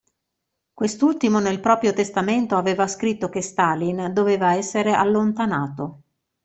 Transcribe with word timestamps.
Quest'ultimo 0.73 1.37
nel 1.37 1.59
proprio 1.59 1.93
testamento 1.93 2.57
aveva 2.57 2.87
scritto 2.87 3.29
che 3.29 3.43
Stalin 3.43 4.09
doveva 4.11 4.55
essere 4.55 4.93
allontanato. 4.93 6.01